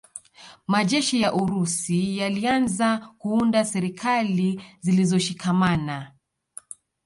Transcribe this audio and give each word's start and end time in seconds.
Majeshi 0.67 1.21
ya 1.21 1.33
Urusi 1.33 2.17
yalianza 2.17 2.97
kuunda 3.19 3.65
serikali 3.65 4.61
zilizoshikamana 4.79 6.11